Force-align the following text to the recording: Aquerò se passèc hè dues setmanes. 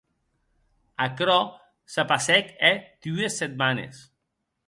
Aquerò 1.05 1.35
se 1.97 2.07
passèc 2.13 2.49
hè 2.69 2.73
dues 3.09 3.39
setmanes. 3.43 4.03